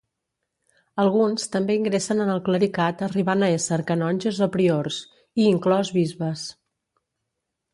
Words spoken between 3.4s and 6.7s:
a ésser canonges o priors, i inclòs bisbes.